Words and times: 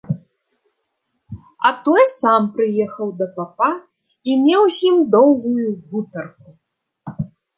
А 1.69 1.71
той 1.87 2.03
сам 2.19 2.43
прыехаў 2.55 3.07
да 3.21 3.27
папа 3.37 3.69
і 4.31 4.39
меў 4.47 4.63
з 4.77 4.83
ім 4.89 4.97
доўгую 5.17 5.67
гутарку. 5.91 6.49